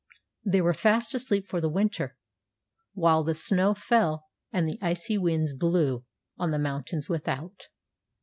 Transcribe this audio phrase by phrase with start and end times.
[0.43, 2.17] They were fast asleep for the winter,
[2.95, 6.05] while the snow fell and the icy winds blew
[6.39, 7.67] on the mountains without.